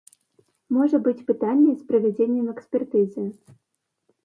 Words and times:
Можа 0.77 0.99
быць 1.07 1.25
пытанне 1.27 1.67
з 1.75 1.87
правядзеннем 1.91 2.49
экспертызы. 2.57 3.29